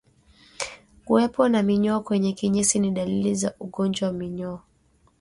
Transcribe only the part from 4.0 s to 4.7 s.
wa minyoo